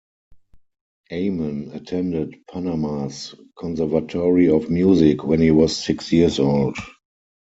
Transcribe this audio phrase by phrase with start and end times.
[1.13, 6.75] Amen attended Panama's Conservatory of Music when he was six years old.